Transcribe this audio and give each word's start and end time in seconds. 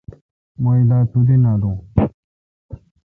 مہ 0.61 0.71
الا 0.79 0.97
تودی 1.11 1.35
نالون۔ 1.43 1.77